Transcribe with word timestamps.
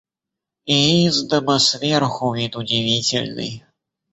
И 0.65 1.05
из 1.05 1.27
дома, 1.27 1.59
сверху, 1.59 2.33
вид 2.33 2.55
удивительный. 2.55 3.63